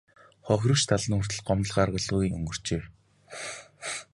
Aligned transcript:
Хохирогч 0.47 0.81
тал 0.87 1.03
нь 1.07 1.17
хүртэл 1.19 1.45
гомдол 1.47 1.73
гаргалгүй 1.77 2.25
өнгөрчээ. 2.35 2.81